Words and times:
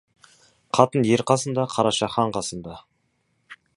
Қатын 0.77 1.05
ер 1.09 1.23
қасында, 1.31 1.65
қараша 1.75 2.09
хан 2.15 2.33
қасында. 2.39 2.79